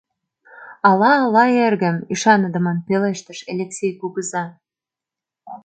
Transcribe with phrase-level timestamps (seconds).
[0.89, 4.45] —Ала-ала, эргым,— ӱшаныдымын пелештыш Элексей кугыза.